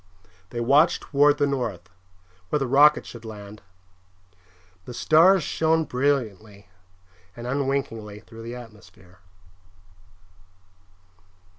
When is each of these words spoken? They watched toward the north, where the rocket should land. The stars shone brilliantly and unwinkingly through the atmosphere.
They 0.49 0.59
watched 0.59 1.01
toward 1.03 1.37
the 1.37 1.45
north, 1.45 1.87
where 2.49 2.57
the 2.57 2.65
rocket 2.65 3.05
should 3.05 3.23
land. 3.23 3.61
The 4.85 4.95
stars 4.95 5.43
shone 5.43 5.83
brilliantly 5.85 6.67
and 7.35 7.45
unwinkingly 7.45 8.21
through 8.21 8.41
the 8.41 8.55
atmosphere. 8.55 9.19